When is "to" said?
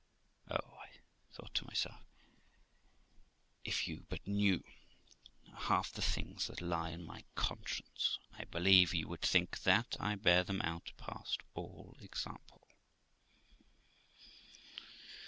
1.59-1.65